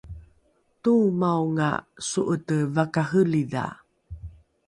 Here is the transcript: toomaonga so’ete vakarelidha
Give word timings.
toomaonga 0.83 1.69
so’ete 2.09 2.57
vakarelidha 2.75 3.65